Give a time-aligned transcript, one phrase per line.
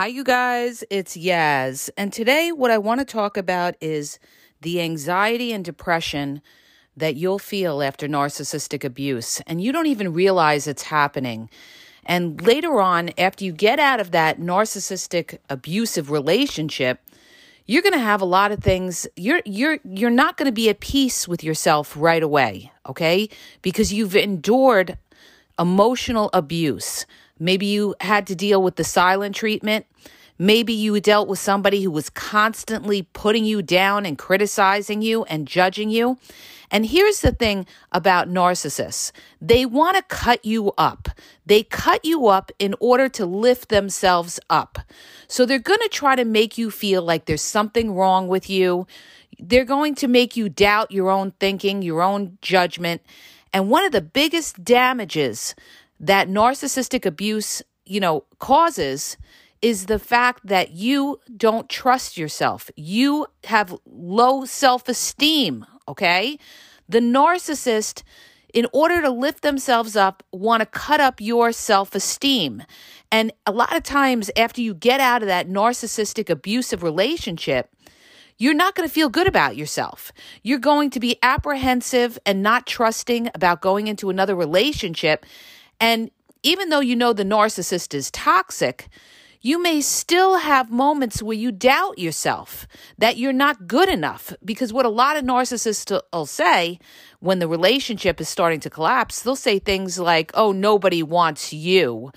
[0.00, 0.82] Hi, you guys.
[0.88, 1.90] It's Yaz.
[1.94, 4.18] And today, what I want to talk about is
[4.62, 6.40] the anxiety and depression
[6.96, 9.42] that you'll feel after narcissistic abuse.
[9.46, 11.50] And you don't even realize it's happening.
[12.02, 17.02] And later on, after you get out of that narcissistic abusive relationship,
[17.66, 20.70] you're going to have a lot of things you're you're you're not going to be
[20.70, 23.28] at peace with yourself right away, okay?
[23.60, 24.96] Because you've endured
[25.58, 27.04] emotional abuse.
[27.40, 29.86] Maybe you had to deal with the silent treatment.
[30.38, 35.46] Maybe you dealt with somebody who was constantly putting you down and criticizing you and
[35.46, 36.18] judging you.
[36.70, 41.08] And here's the thing about narcissists they want to cut you up.
[41.44, 44.78] They cut you up in order to lift themselves up.
[45.26, 48.86] So they're going to try to make you feel like there's something wrong with you.
[49.38, 53.02] They're going to make you doubt your own thinking, your own judgment.
[53.52, 55.56] And one of the biggest damages
[56.00, 59.16] that narcissistic abuse, you know, causes
[59.62, 62.70] is the fact that you don't trust yourself.
[62.76, 66.38] You have low self esteem, okay?
[66.88, 68.02] The narcissist,
[68.54, 72.62] in order to lift themselves up, want to cut up your self esteem.
[73.12, 77.68] And a lot of times, after you get out of that narcissistic abusive relationship,
[78.38, 80.12] you're not going to feel good about yourself.
[80.42, 85.26] You're going to be apprehensive and not trusting about going into another relationship.
[85.80, 86.10] And
[86.42, 88.88] even though you know the narcissist is toxic,
[89.42, 92.66] you may still have moments where you doubt yourself
[92.98, 94.34] that you're not good enough.
[94.44, 96.78] Because what a lot of narcissists will say
[97.20, 102.12] when the relationship is starting to collapse, they'll say things like, oh, nobody wants you.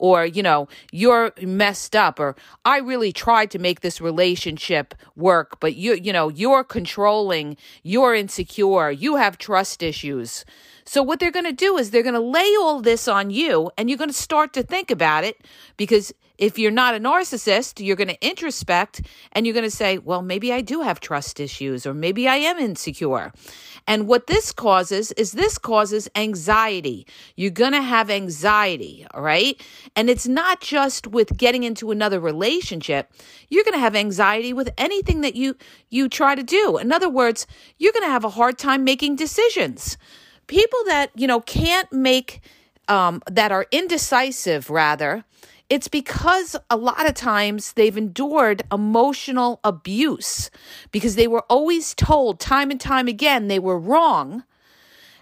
[0.00, 5.58] Or, you know, you're messed up, or I really tried to make this relationship work,
[5.58, 10.44] but you, you know, you're controlling, you're insecure, you have trust issues.
[10.88, 13.70] So, what they're going to do is they're going to lay all this on you
[13.76, 15.36] and you're going to start to think about it
[15.76, 19.98] because if you're not a narcissist, you're going to introspect and you're going to say,
[19.98, 23.34] well, maybe I do have trust issues or maybe I am insecure.
[23.86, 27.06] And what this causes is this causes anxiety.
[27.36, 29.62] You're going to have anxiety, all right?
[29.94, 33.12] And it's not just with getting into another relationship.
[33.50, 35.54] You're going to have anxiety with anything that you
[35.90, 36.78] you try to do.
[36.78, 37.46] In other words,
[37.76, 39.98] you're going to have a hard time making decisions
[40.48, 42.40] people that, you know, can't make,
[42.88, 45.24] um, that are indecisive, rather,
[45.70, 50.50] it's because a lot of times they've endured emotional abuse
[50.92, 54.44] because they were always told time and time again they were wrong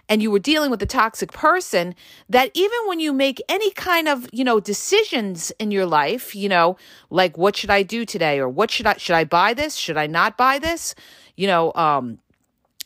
[0.09, 1.93] and you were dealing with a toxic person
[2.29, 6.47] that even when you make any kind of you know decisions in your life you
[6.47, 6.77] know
[7.09, 8.39] like what should i do today?
[8.39, 9.75] or what should i should i buy this?
[9.75, 10.95] Should i not buy this?
[11.35, 12.19] You know um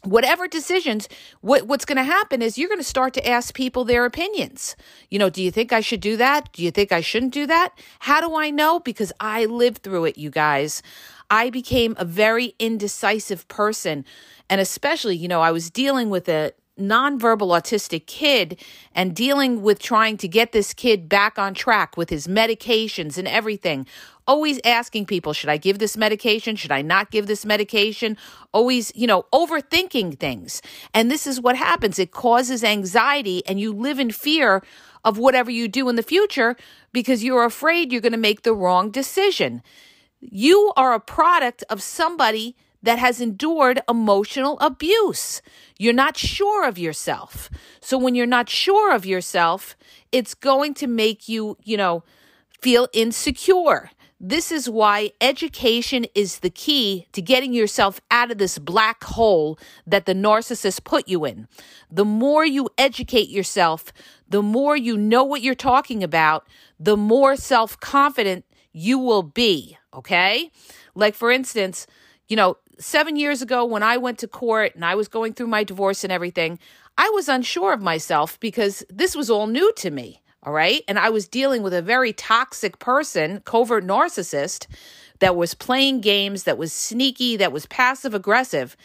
[0.04, 1.08] whatever decisions
[1.42, 4.76] what, what's going to happen is you're going to start to ask people their opinions.
[5.10, 6.52] You know do you think i should do that?
[6.54, 7.78] Do you think i shouldn't do that?
[8.00, 8.80] How do i know?
[8.80, 10.82] Because i lived through it you guys.
[11.30, 14.06] I became a very indecisive person
[14.50, 18.60] and especially you know i was dealing with a nonverbal autistic kid
[18.96, 23.28] and dealing with trying to get this kid back on track with his medications and
[23.28, 23.86] everything.
[24.28, 26.56] Always asking people, should I give this medication?
[26.56, 28.18] Should I not give this medication?
[28.54, 30.62] Always, you know, overthinking things.
[30.94, 34.62] And this is what happens it causes anxiety, and you live in fear
[35.04, 36.56] of whatever you do in the future
[36.92, 39.64] because you're afraid you're going to make the wrong decision.
[40.20, 45.42] You are a product of somebody that has endured emotional abuse.
[45.78, 47.50] You're not sure of yourself.
[47.80, 49.76] So when you're not sure of yourself,
[50.12, 52.04] it's going to make you, you know,
[52.62, 53.92] feel insecure.
[54.24, 59.58] This is why education is the key to getting yourself out of this black hole
[59.88, 61.48] that the narcissist put you in.
[61.90, 63.92] The more you educate yourself,
[64.30, 66.46] the more you know what you're talking about,
[66.80, 69.80] the more self confident you will be.
[69.92, 70.52] Okay?
[70.94, 71.88] Like, for instance,
[72.28, 75.48] you know, seven years ago when I went to court and I was going through
[75.48, 76.60] my divorce and everything,
[76.96, 80.21] I was unsure of myself because this was all new to me.
[80.44, 80.84] All right.
[80.88, 84.68] And I was dealing with a very toxic person, covert narcissist
[85.20, 88.76] that was playing games, that was sneaky, that was passive aggressive.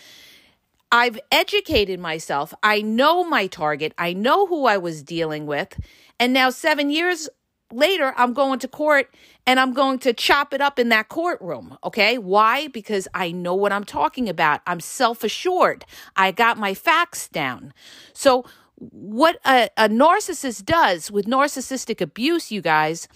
[0.92, 2.54] I've educated myself.
[2.62, 3.92] I know my target.
[3.98, 5.80] I know who I was dealing with.
[6.20, 7.28] And now, seven years
[7.72, 9.12] later, I'm going to court
[9.46, 11.76] and I'm going to chop it up in that courtroom.
[11.82, 12.18] Okay.
[12.18, 12.68] Why?
[12.68, 14.60] Because I know what I'm talking about.
[14.66, 15.84] I'm self assured.
[16.16, 17.72] I got my facts down.
[18.12, 18.44] So,
[18.78, 23.08] what a, a narcissist does with narcissistic abuse, you guys,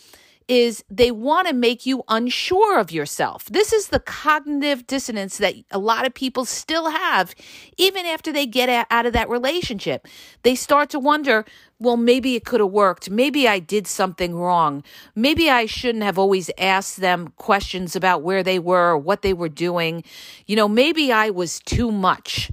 [0.51, 3.45] is they want to make you unsure of yourself.
[3.45, 7.37] This is the cognitive dissonance that a lot of people still have,
[7.77, 10.09] even after they get out of that relationship.
[10.43, 11.45] They start to wonder,
[11.79, 13.11] well, maybe it could have worked.
[13.11, 14.83] Maybe I did something wrong.
[15.15, 19.49] Maybe I shouldn't have always asked them questions about where they were what they were
[19.49, 20.03] doing.
[20.49, 22.51] You know, maybe I was too much.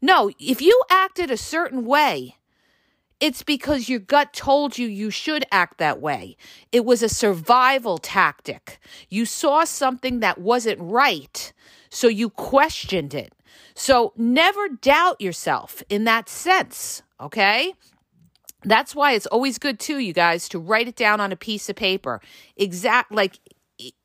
[0.00, 2.36] No, if you acted a certain way,
[3.22, 6.36] it's because your gut told you you should act that way.
[6.72, 8.80] It was a survival tactic.
[9.08, 11.52] You saw something that wasn't right,
[11.88, 13.32] so you questioned it.
[13.74, 17.74] So never doubt yourself in that sense, okay?
[18.64, 21.68] That's why it's always good too, you guys, to write it down on a piece
[21.68, 22.20] of paper.
[22.56, 23.38] Exact like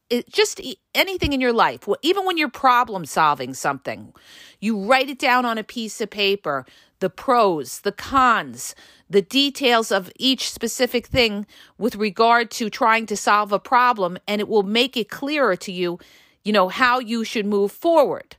[0.10, 0.62] it, just
[0.94, 4.14] anything in your life, even when you're problem solving something,
[4.62, 6.66] you write it down on a piece of paper
[7.00, 8.76] the pros, the cons,
[9.10, 11.46] the details of each specific thing
[11.78, 15.72] with regard to trying to solve a problem, and it will make it clearer to
[15.72, 16.00] you,
[16.44, 18.36] you know, how you should move forward.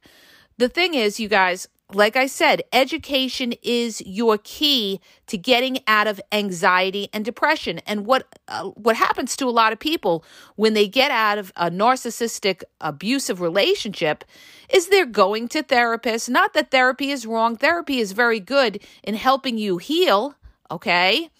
[0.58, 6.06] The thing is, you guys, like I said, education is your key to getting out
[6.06, 7.78] of anxiety and depression.
[7.86, 10.22] And what uh, what happens to a lot of people
[10.56, 14.24] when they get out of a narcissistic abusive relationship
[14.68, 16.28] is they're going to therapists.
[16.28, 17.56] Not that therapy is wrong.
[17.56, 20.34] Therapy is very good in helping you heal,
[20.70, 21.30] okay?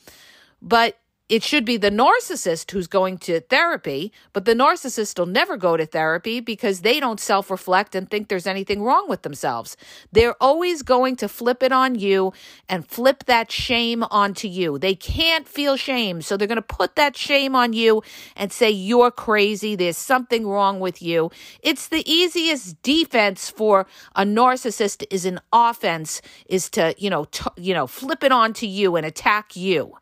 [0.63, 0.99] But
[1.29, 5.77] it should be the narcissist who's going to therapy, but the narcissist will never go
[5.77, 9.77] to therapy because they don't self reflect and think there's anything wrong with themselves.
[10.11, 12.33] They're always going to flip it on you
[12.69, 14.79] and flip that shame onto you.
[14.79, 18.03] They can't feel shame, so they're going to put that shame on you
[18.35, 19.77] and say, You're crazy.
[19.77, 21.31] There's something wrong with you.
[21.63, 23.87] It's the easiest defense for
[24.17, 28.67] a narcissist is an offense, is to, you know, t- you know, flip it onto
[28.67, 29.95] you and attack you.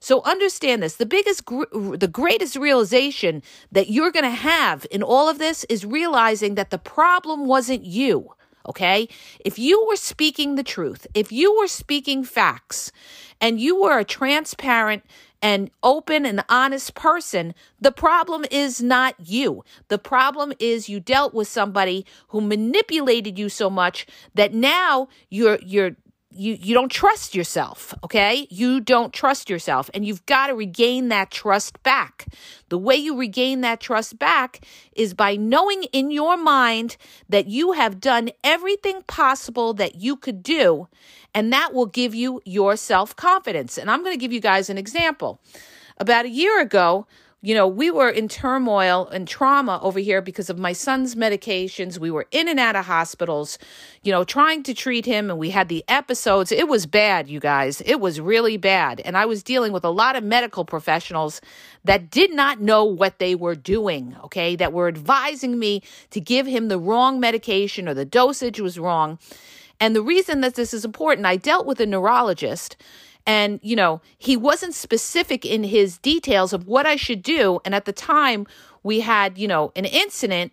[0.00, 0.96] So understand this.
[0.96, 3.42] The biggest, the greatest realization
[3.72, 7.84] that you're going to have in all of this is realizing that the problem wasn't
[7.84, 8.32] you.
[8.68, 9.08] Okay.
[9.40, 12.92] If you were speaking the truth, if you were speaking facts,
[13.40, 15.04] and you were a transparent
[15.40, 19.64] and open and honest person, the problem is not you.
[19.88, 25.58] The problem is you dealt with somebody who manipulated you so much that now you're
[25.62, 25.96] you're
[26.38, 28.46] you you don't trust yourself okay?
[28.50, 32.26] You don't trust yourself and you've got to regain that trust back.
[32.68, 36.96] The way you regain that trust back is by knowing in your mind
[37.28, 40.88] that you have done everything possible that you could do
[41.34, 43.78] and that will give you your self-confidence.
[43.78, 45.40] And i'm going to give you guys an example.
[45.98, 47.06] About a year ago
[47.40, 51.96] you know, we were in turmoil and trauma over here because of my son's medications.
[51.96, 53.58] We were in and out of hospitals,
[54.02, 56.50] you know, trying to treat him, and we had the episodes.
[56.50, 57.80] It was bad, you guys.
[57.82, 59.00] It was really bad.
[59.04, 61.40] And I was dealing with a lot of medical professionals
[61.84, 66.44] that did not know what they were doing, okay, that were advising me to give
[66.44, 69.16] him the wrong medication or the dosage was wrong.
[69.78, 72.76] And the reason that this is important, I dealt with a neurologist
[73.28, 77.60] and, you know, he wasn't specific in his details of what I should do.
[77.62, 78.46] And at the time,
[78.82, 80.50] we had, you know, an incident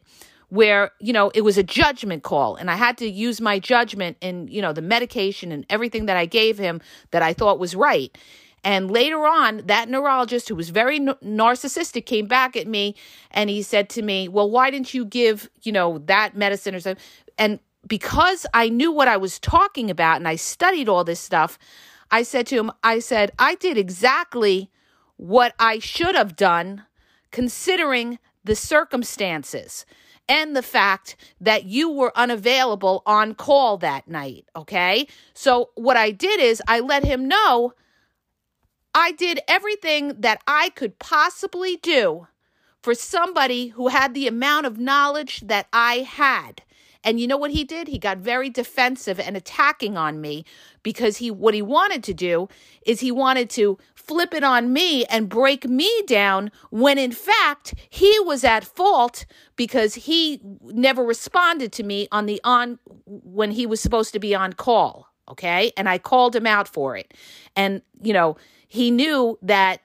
[0.49, 2.57] where, you know, it was a judgment call.
[2.57, 6.17] And I had to use my judgment in, you know, the medication and everything that
[6.17, 6.81] I gave him
[7.11, 8.15] that I thought was right.
[8.65, 12.95] And later on, that neurologist who was very narcissistic came back at me
[13.31, 16.81] and he said to me, Well, why didn't you give, you know, that medicine or
[16.81, 17.03] something?
[17.37, 21.57] And because I knew what I was talking about and I studied all this stuff,
[22.11, 24.71] I said to him, I said, I did exactly
[25.17, 26.83] what I should have done
[27.31, 29.85] considering the circumstances
[30.27, 34.45] and the fact that you were unavailable on call that night.
[34.55, 35.07] Okay.
[35.33, 37.73] So what I did is I let him know
[38.93, 42.27] I did everything that I could possibly do
[42.81, 46.61] for somebody who had the amount of knowledge that I had.
[47.05, 47.87] And you know what he did?
[47.87, 50.43] He got very defensive and attacking on me
[50.81, 52.49] because he what he wanted to do
[52.85, 57.75] is he wanted to flip it on me and break me down when in fact
[57.89, 63.65] he was at fault because he never responded to me on the on when he
[63.65, 65.71] was supposed to be on call, okay?
[65.77, 67.13] And I called him out for it.
[67.55, 68.35] And you know,
[68.67, 69.81] he knew that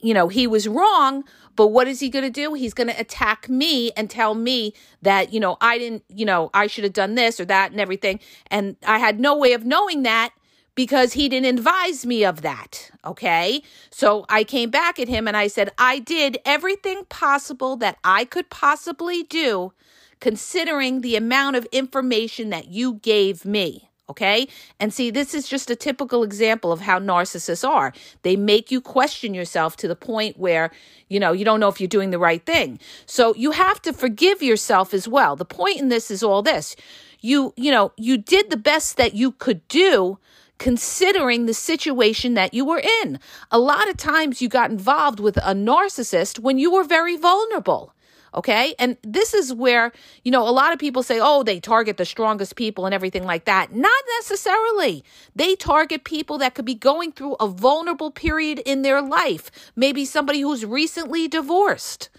[0.00, 1.24] you know, he was wrong,
[1.56, 2.54] but what is he going to do?
[2.54, 6.50] He's going to attack me and tell me that, you know, I didn't, you know,
[6.54, 8.20] I should have done this or that and everything.
[8.48, 10.32] And I had no way of knowing that
[10.74, 12.90] because he didn't advise me of that.
[13.04, 13.62] Okay.
[13.90, 18.26] So I came back at him and I said, I did everything possible that I
[18.26, 19.72] could possibly do,
[20.20, 23.90] considering the amount of information that you gave me.
[24.08, 24.46] Okay.
[24.78, 27.92] And see, this is just a typical example of how narcissists are.
[28.22, 30.70] They make you question yourself to the point where,
[31.08, 32.78] you know, you don't know if you're doing the right thing.
[33.06, 35.34] So you have to forgive yourself as well.
[35.34, 36.76] The point in this is all this.
[37.20, 40.18] You, you know, you did the best that you could do
[40.58, 43.18] considering the situation that you were in.
[43.50, 47.92] A lot of times you got involved with a narcissist when you were very vulnerable.
[48.34, 48.74] Okay.
[48.78, 49.92] And this is where,
[50.24, 53.24] you know, a lot of people say, oh, they target the strongest people and everything
[53.24, 53.74] like that.
[53.74, 55.04] Not necessarily.
[55.34, 59.50] They target people that could be going through a vulnerable period in their life.
[59.74, 62.10] Maybe somebody who's recently divorced.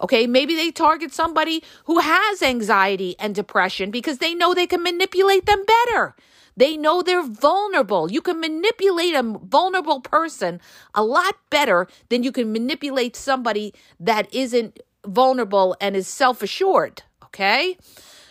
[0.00, 4.82] Okay, maybe they target somebody who has anxiety and depression because they know they can
[4.82, 6.16] manipulate them better.
[6.56, 8.10] They know they're vulnerable.
[8.10, 10.60] You can manipulate a vulnerable person
[10.94, 17.02] a lot better than you can manipulate somebody that isn't vulnerable and is self assured.
[17.24, 17.76] Okay?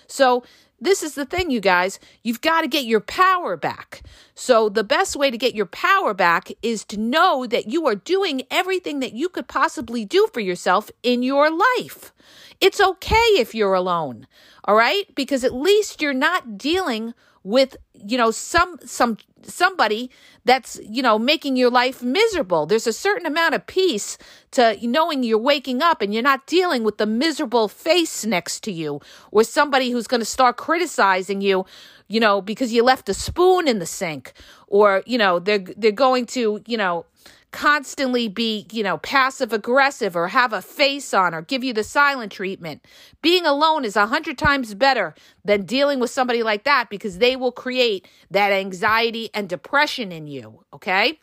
[0.07, 0.43] So,
[0.81, 1.99] this is the thing, you guys.
[2.23, 4.01] You've got to get your power back.
[4.33, 7.95] So, the best way to get your power back is to know that you are
[7.95, 12.13] doing everything that you could possibly do for yourself in your life.
[12.61, 14.27] It's okay if you're alone,
[14.65, 15.03] all right?
[15.15, 20.10] Because at least you're not dealing with you know some some somebody
[20.46, 22.65] that's you know making your life miserable.
[22.65, 24.17] There's a certain amount of peace
[24.51, 28.72] to knowing you're waking up and you're not dealing with the miserable face next to
[28.72, 29.00] you
[29.31, 31.65] or somebody who's going to start criticizing you
[32.08, 34.34] you know because you left a spoon in the sink
[34.67, 37.05] or you know they're they're going to you know
[37.51, 41.84] constantly be, you know, passive aggressive or have a face on or give you the
[41.84, 42.86] silent treatment.
[43.22, 47.36] Being alone is a hundred times better than dealing with somebody like that because they
[47.36, 50.63] will create that anxiety and depression in you.
[50.74, 51.20] Okay.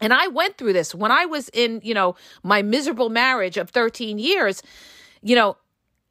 [0.00, 3.70] And I went through this when I was in, you know, my miserable marriage of
[3.70, 4.62] 13 years.
[5.22, 5.56] You know,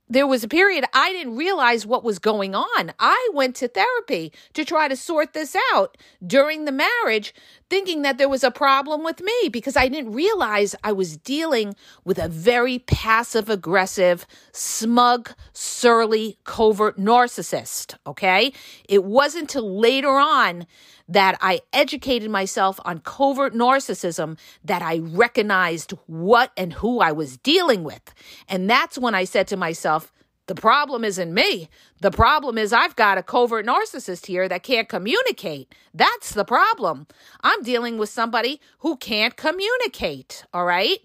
[0.09, 2.93] there was a period I didn't realize what was going on.
[2.99, 7.33] I went to therapy to try to sort this out during the marriage,
[7.73, 11.73] thinking that there was a problem with me because I didn't realize I was dealing
[12.03, 17.95] with a very passive aggressive, smug, surly, covert narcissist.
[18.05, 18.53] Okay.
[18.87, 20.67] It wasn't until later on
[21.07, 27.37] that I educated myself on covert narcissism, that I recognized what and who I was
[27.37, 28.13] dealing with.
[28.47, 30.13] And that's when I said to myself,
[30.47, 31.69] the problem isn't me.
[32.01, 35.73] The problem is I've got a covert narcissist here that can't communicate.
[35.93, 37.07] That's the problem.
[37.41, 40.99] I'm dealing with somebody who can't communicate, all right?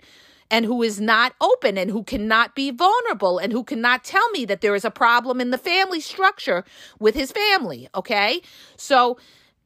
[0.51, 4.45] And who is not open and who cannot be vulnerable and who cannot tell me
[4.47, 6.65] that there is a problem in the family structure
[6.99, 8.41] with his family, okay?
[8.77, 9.19] So,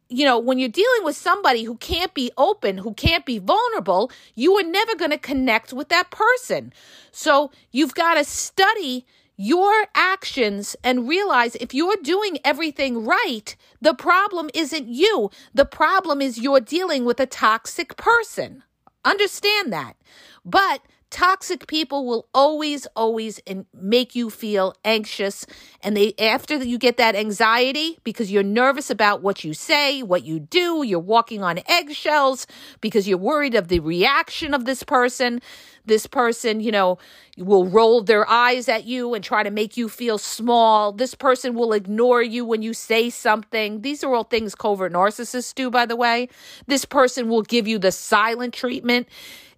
[0.08, 4.10] you know, when you're dealing with somebody who can't be open, who can't be vulnerable,
[4.34, 6.74] you are never going to connect with that person.
[7.12, 13.94] So you've got to study your actions and realize if you're doing everything right, the
[13.94, 15.30] problem isn't you.
[15.54, 18.62] The problem is you're dealing with a toxic person.
[19.04, 19.96] Understand that.
[20.44, 23.38] But toxic people will always always
[23.74, 25.46] make you feel anxious.
[25.82, 30.24] And they after you get that anxiety because you're nervous about what you say what
[30.24, 32.46] you do you're walking on eggshells
[32.80, 35.40] because you're worried of the reaction of this person
[35.84, 36.98] this person you know
[37.36, 40.92] will roll their eyes at you and try to make you feel small.
[40.92, 43.80] This person will ignore you when you say something.
[43.80, 46.28] These are all things covert narcissists do by the way.
[46.66, 49.08] This person will give you the silent treatment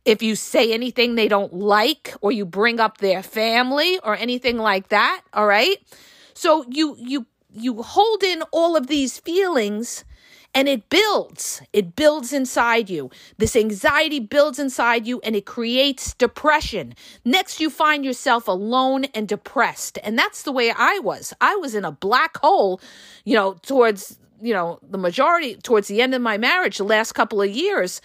[0.05, 4.59] if you say anything they don't like or you bring up their family or anything
[4.59, 5.77] like that, all right?
[6.35, 10.05] So you you you hold in all of these feelings
[10.55, 11.63] and it builds.
[11.73, 13.11] It builds inside you.
[13.39, 16.95] This anxiety builds inside you and it creates depression.
[17.25, 19.99] Next, you find yourself alone and depressed.
[20.05, 21.35] And that's the way I was.
[21.41, 22.81] I was in a black hole,
[23.25, 27.13] you know, towards, you know, the majority, towards the end of my marriage, the last
[27.13, 28.01] couple of years,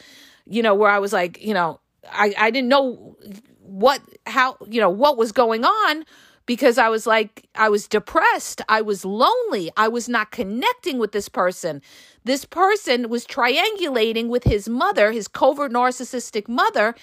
[0.47, 1.79] you know, where I was like, you know,
[2.09, 3.17] I, I didn't know
[3.61, 6.05] what, how, you know, what was going on
[6.45, 8.61] because I was like, I was depressed.
[8.67, 9.69] I was lonely.
[9.77, 11.81] I was not connecting with this person.
[12.23, 16.95] This person was triangulating with his mother, his covert narcissistic mother.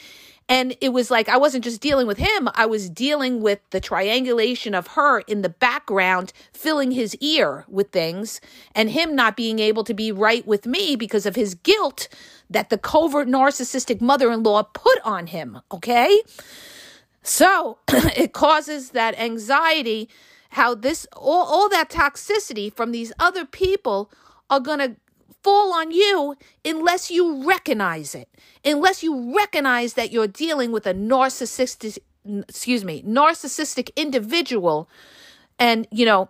[0.48, 3.80] And it was like I wasn't just dealing with him, I was dealing with the
[3.80, 8.40] triangulation of her in the background, filling his ear with things,
[8.74, 12.08] and him not being able to be right with me because of his guilt
[12.48, 15.60] that the covert narcissistic mother in law put on him.
[15.72, 16.22] Okay.
[17.22, 20.08] So it causes that anxiety,
[20.50, 24.12] how this, all, all that toxicity from these other people
[24.48, 24.96] are going to
[25.46, 28.28] fall on you unless you recognize it.
[28.64, 31.98] Unless you recognize that you're dealing with a narcissistic
[32.48, 34.88] excuse me, narcissistic individual
[35.60, 36.28] and you know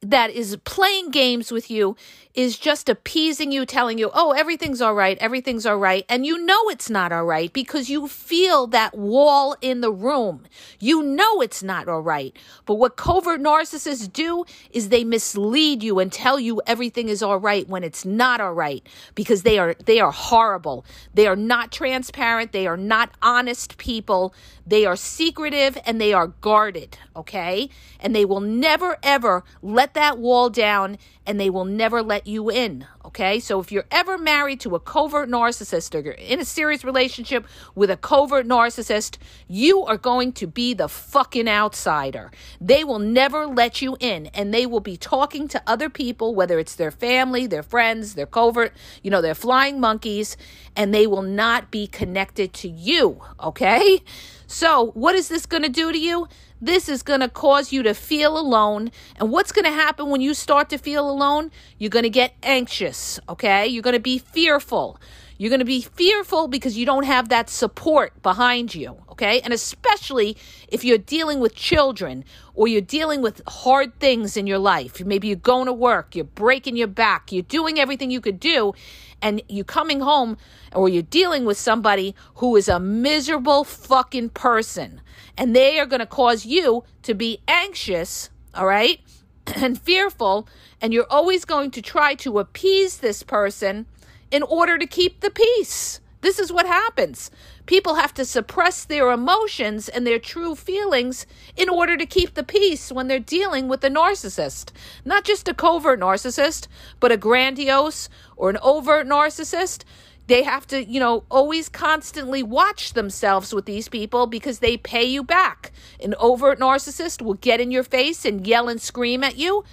[0.00, 1.96] that is playing games with you
[2.34, 6.04] is just appeasing you, telling you, oh, everything's all right, everything's all right.
[6.08, 10.44] And you know it's not all right because you feel that wall in the room.
[10.80, 12.34] You know it's not all right.
[12.64, 17.38] But what covert narcissists do is they mislead you and tell you everything is all
[17.38, 20.86] right when it's not all right because they are they are horrible.
[21.12, 24.34] They are not transparent, they are not honest people.
[24.66, 27.68] They are secretive and they are guarded, okay?
[28.00, 32.50] And they will never ever let that wall down and they will never let you
[32.50, 32.86] in.
[33.04, 33.40] Okay.
[33.40, 37.46] So if you're ever married to a covert narcissist or you're in a serious relationship
[37.74, 42.30] with a covert narcissist, you are going to be the fucking outsider.
[42.60, 46.58] They will never let you in and they will be talking to other people, whether
[46.58, 50.36] it's their family, their friends, their covert, you know, they're flying monkeys,
[50.76, 53.20] and they will not be connected to you.
[53.40, 54.00] Okay.
[54.46, 56.28] So what is this going to do to you?
[56.62, 58.92] This is going to cause you to feel alone.
[59.16, 61.50] And what's going to happen when you start to feel alone?
[61.76, 63.66] You're going to get anxious, okay?
[63.66, 65.00] You're going to be fearful.
[65.42, 69.40] You're going to be fearful because you don't have that support behind you, okay?
[69.40, 70.36] And especially
[70.68, 75.04] if you're dealing with children or you're dealing with hard things in your life.
[75.04, 78.72] Maybe you're going to work, you're breaking your back, you're doing everything you could do,
[79.20, 80.36] and you're coming home
[80.76, 85.00] or you're dealing with somebody who is a miserable fucking person
[85.36, 89.00] and they are going to cause you to be anxious, all right,
[89.56, 90.46] and fearful,
[90.80, 93.86] and you're always going to try to appease this person
[94.32, 96.00] in order to keep the peace.
[96.22, 97.30] This is what happens.
[97.66, 102.44] People have to suppress their emotions and their true feelings in order to keep the
[102.44, 104.70] peace when they're dealing with a narcissist.
[105.04, 106.68] Not just a covert narcissist,
[107.00, 109.82] but a grandiose or an overt narcissist.
[110.28, 115.04] They have to, you know, always constantly watch themselves with these people because they pay
[115.04, 115.72] you back.
[116.00, 119.64] An overt narcissist will get in your face and yell and scream at you,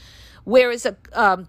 [0.46, 1.48] whereas a um,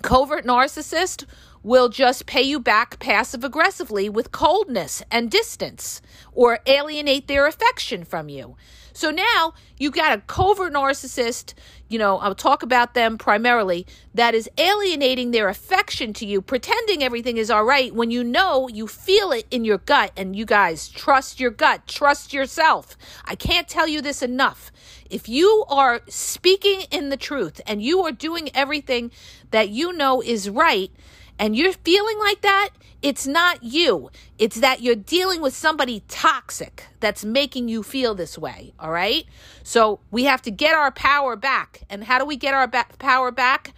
[0.00, 1.26] covert narcissist
[1.62, 6.02] will just pay you back passive aggressively with coldness and distance
[6.32, 8.56] or alienate their affection from you.
[8.94, 11.54] So now you've got a covert narcissist,
[11.88, 17.02] you know, I'll talk about them primarily, that is alienating their affection to you, pretending
[17.02, 20.12] everything is all right when you know you feel it in your gut.
[20.16, 22.96] And you guys, trust your gut, trust yourself.
[23.24, 24.70] I can't tell you this enough.
[25.08, 29.10] If you are speaking in the truth and you are doing everything
[29.52, 30.90] that you know is right,
[31.38, 32.70] and you're feeling like that,
[33.02, 34.10] it's not you.
[34.38, 38.72] It's that you're dealing with somebody toxic that's making you feel this way.
[38.78, 39.24] All right.
[39.64, 41.82] So we have to get our power back.
[41.90, 43.74] And how do we get our ba- power back?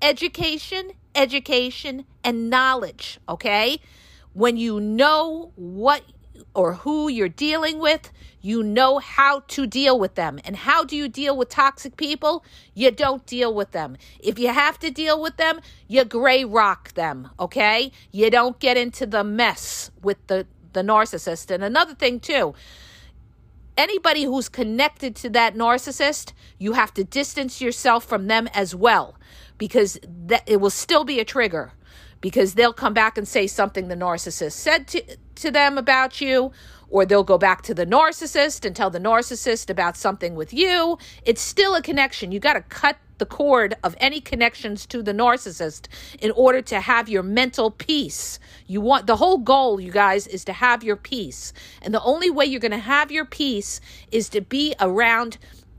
[0.00, 3.18] Education, education, and knowledge.
[3.28, 3.80] Okay.
[4.32, 6.02] When you know what
[6.54, 8.12] or who you're dealing with,
[8.48, 10.40] you know how to deal with them.
[10.42, 12.42] And how do you deal with toxic people?
[12.72, 13.98] You don't deal with them.
[14.20, 17.92] If you have to deal with them, you gray rock them, okay?
[18.10, 21.50] You don't get into the mess with the, the narcissist.
[21.50, 22.54] And another thing, too,
[23.76, 29.18] anybody who's connected to that narcissist, you have to distance yourself from them as well
[29.58, 31.72] because that it will still be a trigger
[32.22, 35.02] because they'll come back and say something the narcissist said to,
[35.34, 36.50] to them about you
[36.90, 40.98] or they'll go back to the narcissist and tell the narcissist about something with you.
[41.24, 42.32] It's still a connection.
[42.32, 45.86] You got to cut the cord of any connections to the narcissist
[46.20, 48.38] in order to have your mental peace.
[48.66, 51.52] You want the whole goal, you guys, is to have your peace.
[51.82, 55.38] And the only way you're going to have your peace is to be around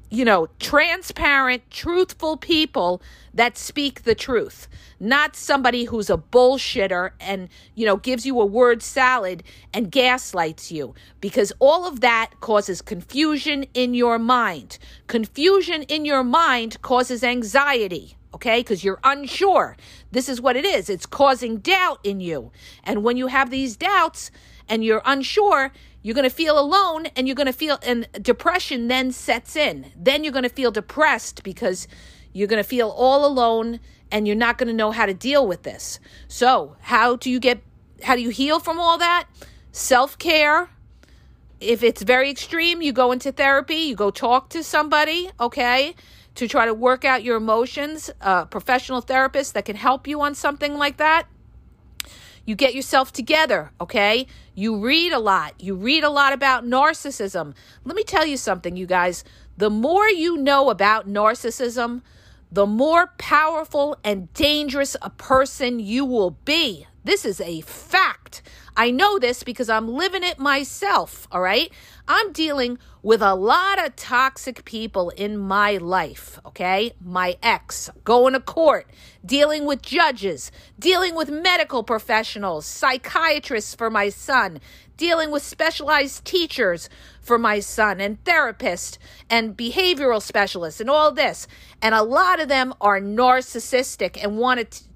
[0.10, 3.02] you know, transparent, truthful people
[3.34, 4.68] that speak the truth,
[5.00, 9.44] not somebody who's a bullshitter and, you know, gives you a word salad
[9.74, 14.80] and gaslights you, because all of that causes confusion in your mind.
[15.08, 18.16] Confusion in your mind causes anxiety.
[18.32, 19.76] Okay, because you're unsure.
[20.12, 20.88] This is what it is.
[20.88, 22.52] It's causing doubt in you.
[22.84, 24.30] And when you have these doubts
[24.68, 28.88] and you're unsure, you're going to feel alone and you're going to feel, and depression
[28.88, 29.92] then sets in.
[29.96, 31.88] Then you're going to feel depressed because
[32.34, 33.80] you're going to feel all alone
[34.12, 36.00] and you're not going to know how to deal with this.
[36.28, 37.62] So, how do you get,
[38.04, 39.28] how do you heal from all that?
[39.72, 40.70] Self care.
[41.60, 45.94] If it's very extreme, you go into therapy, you go talk to somebody, okay,
[46.36, 50.34] to try to work out your emotions, a professional therapist that can help you on
[50.34, 51.28] something like that.
[52.50, 54.26] You get yourself together, okay?
[54.56, 55.54] You read a lot.
[55.62, 57.54] You read a lot about narcissism.
[57.86, 59.24] Let me tell you something, you guys.
[59.58, 62.02] The more you know about narcissism,
[62.52, 66.88] the more powerful and dangerous a person you will be.
[67.10, 68.44] This is a fact.
[68.78, 71.74] I know this because I'm living it myself, all right?
[72.08, 76.94] I'm dealing with a lot of toxic people in my life, okay?
[77.04, 78.92] My ex, going to court,
[79.26, 84.60] dealing with judges, dealing with medical professionals, psychiatrists for my son,
[84.96, 86.90] dealing with specialized teachers
[87.22, 89.00] for my son and therapists
[89.32, 91.48] and behavioral specialists and all this.
[91.82, 94.89] And a lot of them are narcissistic and want to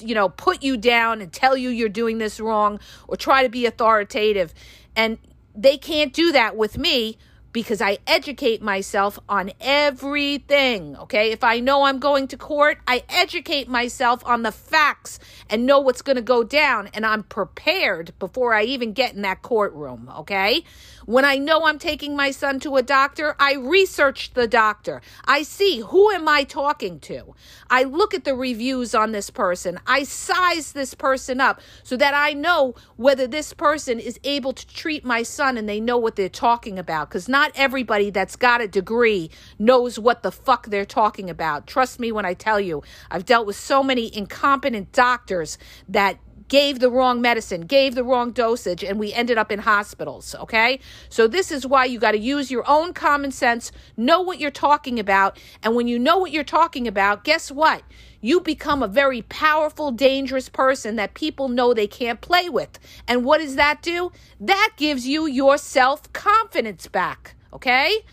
[0.00, 3.48] you know, put you down and tell you you're doing this wrong or try to
[3.48, 4.54] be authoritative.
[4.96, 5.18] And
[5.54, 7.18] they can't do that with me
[7.54, 10.96] because I educate myself on everything.
[10.96, 11.30] Okay.
[11.30, 15.78] If I know I'm going to court, I educate myself on the facts and know
[15.78, 16.90] what's going to go down.
[16.92, 20.10] And I'm prepared before I even get in that courtroom.
[20.18, 20.64] Okay.
[21.06, 25.02] When I know I'm taking my son to a doctor, I research the doctor.
[25.26, 27.34] I see who am I talking to.
[27.68, 29.78] I look at the reviews on this person.
[29.86, 34.66] I size this person up so that I know whether this person is able to
[34.66, 37.10] treat my son and they know what they're talking about.
[37.10, 41.66] Because not everybody that's got a degree knows what the fuck they're talking about.
[41.66, 46.78] Trust me when I tell you, I've dealt with so many incompetent doctors that gave
[46.78, 50.34] the wrong medicine, gave the wrong dosage, and we ended up in hospitals.
[50.40, 50.80] Okay.
[51.08, 54.50] So, this is why you got to use your own common sense, know what you're
[54.50, 55.38] talking about.
[55.62, 57.82] And when you know what you're talking about, guess what?
[58.20, 62.78] You become a very powerful, dangerous person that people know they can't play with.
[63.06, 64.12] And what does that do?
[64.40, 67.34] That gives you your self confidence back.
[67.52, 68.04] Okay.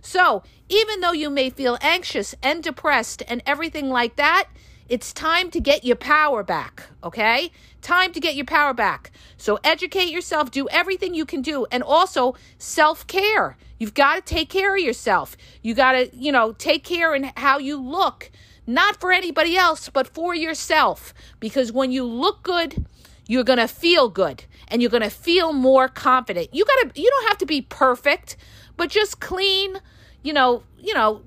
[0.00, 4.48] So, even though you may feel anxious and depressed and everything like that,
[4.88, 7.50] it's time to get your power back, okay?
[7.82, 9.10] Time to get your power back.
[9.36, 13.56] So educate yourself, do everything you can do, and also self care.
[13.78, 15.36] You've got to take care of yourself.
[15.62, 18.30] You got to, you know, take care in how you look,
[18.66, 21.12] not for anybody else, but for yourself.
[21.40, 22.86] Because when you look good,
[23.28, 26.48] you're going to feel good and you're going to feel more confident.
[26.52, 28.36] You got to, you don't have to be perfect,
[28.76, 29.78] but just clean,
[30.22, 31.22] you know, you know,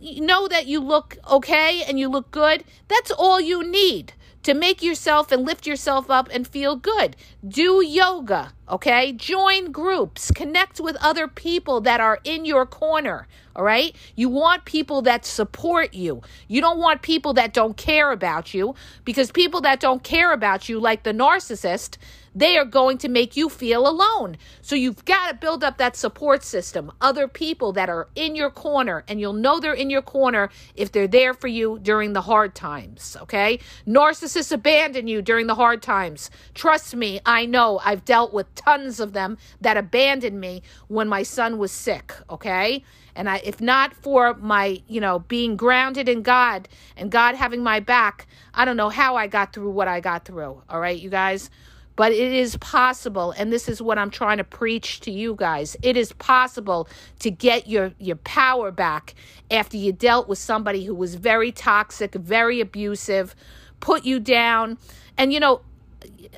[0.00, 2.64] know that you look okay and you look good.
[2.88, 7.16] That's all you need to make yourself and lift yourself up and feel good.
[7.46, 9.12] Do yoga, okay?
[9.12, 13.94] Join groups, connect with other people that are in your corner, all right?
[14.14, 16.22] You want people that support you.
[16.48, 20.68] You don't want people that don't care about you because people that don't care about
[20.68, 21.98] you, like the narcissist,
[22.34, 24.36] they are going to make you feel alone.
[24.62, 28.50] So you've got to build up that support system, other people that are in your
[28.50, 32.22] corner, and you'll know they're in your corner if they're there for you during the
[32.22, 33.58] hard times, okay?
[33.86, 36.30] Narcissists abandon you during the hard times.
[36.54, 37.80] Trust me, I know.
[37.84, 42.84] I've dealt with tons of them that abandoned me when my son was sick, okay?
[43.14, 47.62] And I, if not for my, you know, being grounded in God and God having
[47.62, 50.62] my back, I don't know how I got through what I got through.
[50.68, 51.50] All right, you guys.
[51.96, 55.76] But it is possible, and this is what I'm trying to preach to you guys.
[55.82, 59.14] It is possible to get your, your power back
[59.50, 63.34] after you dealt with somebody who was very toxic, very abusive,
[63.80, 64.78] put you down.
[65.18, 65.60] And, you know,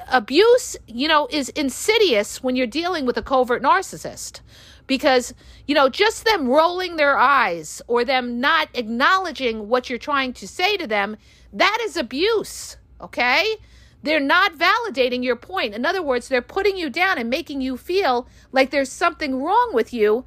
[0.08, 4.40] abuse, you know, is insidious when you're dealing with a covert narcissist
[4.88, 5.32] because
[5.66, 10.46] you know just them rolling their eyes or them not acknowledging what you're trying to
[10.46, 11.16] say to them
[11.52, 13.56] that is abuse okay
[14.02, 15.74] they're not validating your point.
[15.74, 19.70] In other words, they're putting you down and making you feel like there's something wrong
[19.72, 20.24] with you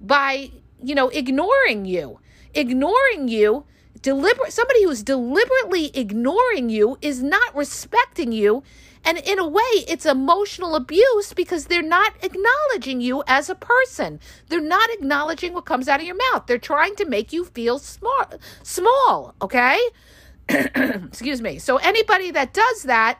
[0.00, 0.50] by,
[0.82, 2.20] you know, ignoring you.
[2.54, 3.64] Ignoring you,
[4.06, 8.62] deliberate somebody who's deliberately ignoring you is not respecting you.
[9.04, 14.20] And in a way, it's emotional abuse because they're not acknowledging you as a person.
[14.48, 16.46] They're not acknowledging what comes out of your mouth.
[16.46, 18.26] They're trying to make you feel small,
[18.62, 19.76] small, okay?
[20.48, 21.58] Excuse me.
[21.58, 23.18] So anybody that does that,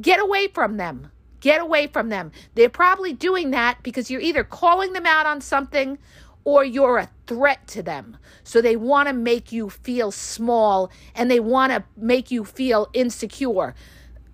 [0.00, 1.10] get away from them.
[1.40, 2.32] Get away from them.
[2.54, 5.98] They're probably doing that because you're either calling them out on something
[6.46, 8.16] or you're a threat to them.
[8.44, 12.88] So they want to make you feel small and they want to make you feel
[12.94, 13.74] insecure.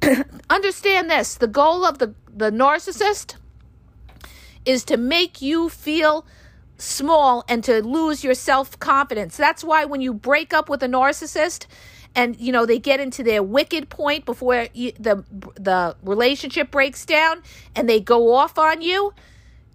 [0.50, 3.36] Understand this the goal of the, the narcissist
[4.66, 6.26] is to make you feel
[6.76, 9.38] small and to lose your self confidence.
[9.38, 11.64] That's why when you break up with a narcissist,
[12.14, 17.06] and you know they get into their wicked point before you, the the relationship breaks
[17.06, 17.42] down
[17.74, 19.14] and they go off on you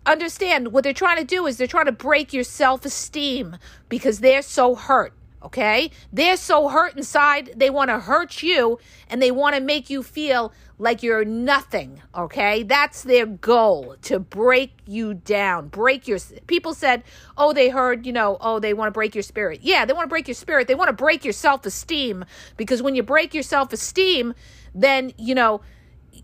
[0.07, 3.57] understand what they're trying to do is they're trying to break your self-esteem
[3.89, 9.21] because they're so hurt okay they're so hurt inside they want to hurt you and
[9.21, 12.63] they want to make you feel like you're nothing, okay?
[12.63, 17.03] That's their goal to break you down, break your people said,
[17.37, 20.05] "Oh, they heard, you know, oh, they want to break your spirit." Yeah, they want
[20.05, 20.67] to break your spirit.
[20.67, 22.25] They want to break your self-esteem
[22.57, 24.35] because when you break your self-esteem,
[24.75, 25.61] then, you know,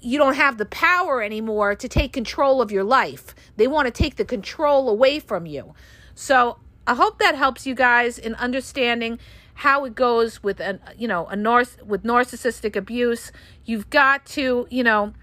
[0.02, 3.36] you don't have the power anymore to take control of your life.
[3.58, 5.74] They want to take the control away from you.
[6.16, 9.20] So I hope that helps you guys in understanding
[9.56, 13.32] how it goes with a you know a narc with narcissistic abuse.
[13.66, 15.14] You've got to you know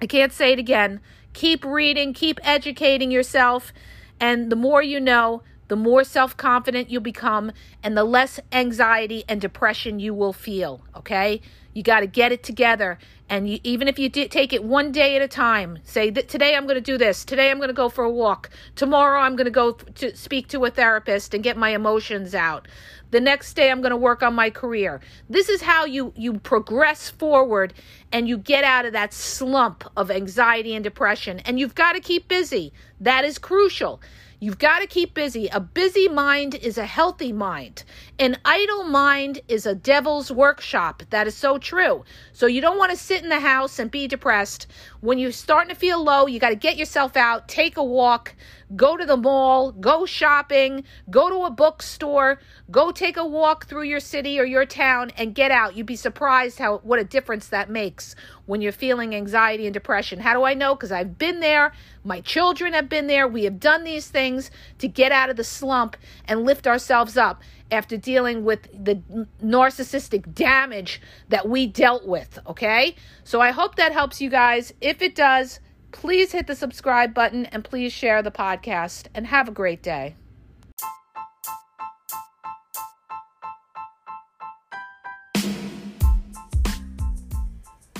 [0.00, 1.00] I can't say it again.
[1.32, 3.72] Keep reading, keep educating yourself,
[4.20, 7.52] and the more you know, the more self confident you'll become,
[7.82, 10.82] and the less anxiety and depression you will feel.
[10.96, 11.40] Okay?
[11.76, 12.98] You got to get it together.
[13.28, 16.26] And you, even if you did take it one day at a time, say that
[16.26, 17.22] today I'm going to do this.
[17.22, 18.48] Today I'm going to go for a walk.
[18.76, 22.66] Tomorrow I'm going to go to speak to a therapist and get my emotions out.
[23.10, 25.02] The next day I'm going to work on my career.
[25.28, 27.74] This is how you you progress forward
[28.10, 31.40] and you get out of that slump of anxiety and depression.
[31.40, 32.72] And you've got to keep busy.
[33.00, 34.00] That is crucial.
[34.38, 35.48] You've got to keep busy.
[35.48, 37.84] A busy mind is a healthy mind.
[38.18, 41.02] An idle mind is a devil's workshop.
[41.08, 42.04] That is so true.
[42.34, 44.66] So you don't want to sit in the house and be depressed.
[45.00, 48.34] When you're starting to feel low, you got to get yourself out, take a walk,
[48.74, 53.84] go to the mall, go shopping, go to a bookstore, go take a walk through
[53.84, 55.76] your city or your town and get out.
[55.76, 60.20] You'd be surprised how what a difference that makes when you're feeling anxiety and depression.
[60.20, 60.74] How do I know?
[60.74, 61.72] Cuz I've been there.
[62.02, 63.28] My children have been there.
[63.28, 67.42] We have done these things to get out of the slump and lift ourselves up
[67.70, 69.02] after dealing with the
[69.42, 72.94] narcissistic damage that we dealt with, okay?
[73.24, 74.72] So I hope that helps you guys.
[74.80, 75.58] If it does,
[75.96, 80.14] Please hit the subscribe button and please share the podcast and have a great day.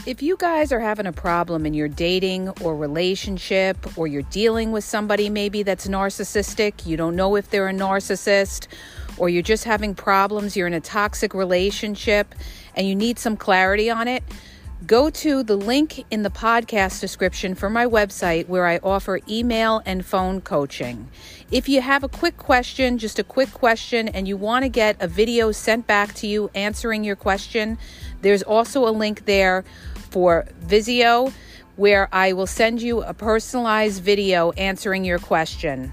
[0.05, 4.73] If you guys are having a problem in your dating or relationship, or you're dealing
[4.73, 8.69] with somebody maybe that's narcissistic, you don't know if they're a narcissist,
[9.17, 12.35] or you're just having problems, you're in a toxic relationship,
[12.77, 14.23] and you need some clarity on it,
[14.85, 19.81] Go to the link in the podcast description for my website where I offer email
[19.87, 21.09] and phone coaching.
[21.51, 25.01] If you have a quick question, just a quick question, and you want to get
[25.01, 27.79] a video sent back to you answering your question,
[28.21, 29.65] there's also a link there
[30.11, 31.33] for Wisio
[31.77, 35.93] where I will send you a personalized video answering your question.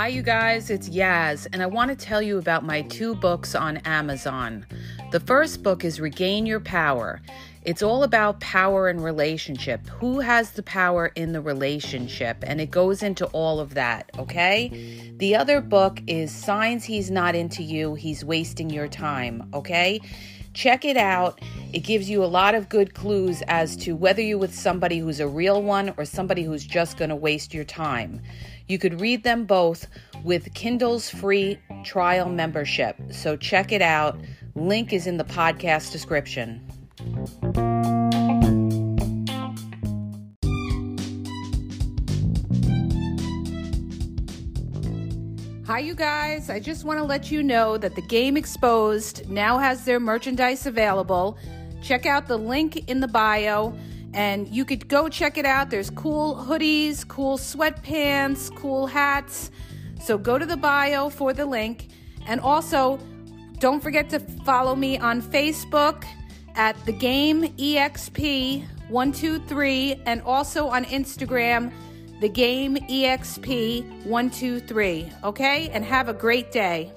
[0.00, 3.54] Hi, you guys, it's Yaz, and I want to tell you about my two books
[3.54, 4.64] on Amazon.
[5.10, 7.20] The first book is Regain Your Power.
[7.64, 9.86] It's all about power and relationship.
[9.88, 12.38] Who has the power in the relationship?
[12.46, 15.12] And it goes into all of that, okay?
[15.18, 20.00] The other book is Signs He's Not Into You, He's Wasting Your Time, okay?
[20.52, 21.40] Check it out.
[21.72, 25.20] It gives you a lot of good clues as to whether you're with somebody who's
[25.20, 28.20] a real one or somebody who's just going to waste your time.
[28.66, 29.86] You could read them both
[30.24, 32.96] with Kindle's free trial membership.
[33.12, 34.18] So check it out.
[34.56, 36.60] Link is in the podcast description.
[45.80, 46.50] Hi, you guys.
[46.50, 50.66] I just want to let you know that the Game Exposed now has their merchandise
[50.66, 51.38] available.
[51.80, 53.72] Check out the link in the bio
[54.12, 55.70] and you could go check it out.
[55.70, 59.50] There's cool hoodies, cool sweatpants, cool hats.
[60.02, 61.88] So go to the bio for the link.
[62.26, 62.98] And also,
[63.58, 66.04] don't forget to follow me on Facebook
[66.56, 71.72] at the game exp123 and also on Instagram
[72.20, 75.68] the game exp123 okay?
[75.70, 76.92] And have a great day